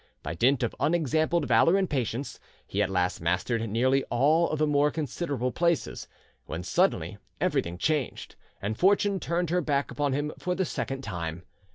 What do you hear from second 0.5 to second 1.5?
of unexampled